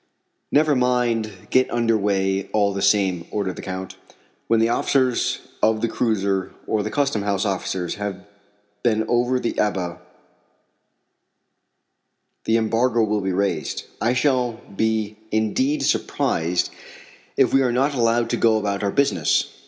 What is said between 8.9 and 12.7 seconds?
over the Ebba the